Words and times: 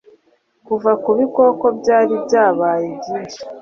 Kuva 0.67 0.91
ku 1.03 1.09
bikoko 1.19 1.65
byari 1.79 2.13
byabaye 2.25 2.87
byinshi 2.99 3.39